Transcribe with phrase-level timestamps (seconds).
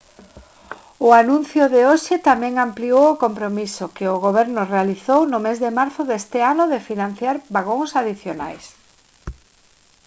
[1.07, 5.71] o anuncio de hoxe tamén ampliou o compromiso que o goberno realizou no mes de
[5.79, 8.63] marzo deste ano de financiar vagóns adicionais